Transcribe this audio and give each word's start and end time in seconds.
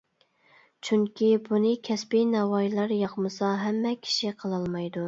چۈنكى 0.87 1.29
بۇنى 1.49 1.75
كەسپىي 1.89 2.27
ناۋايلار 2.33 2.95
ياقمىسا 3.05 3.55
ھەممە 3.67 3.95
كىشى 4.09 4.39
قىلالمايدۇ. 4.43 4.99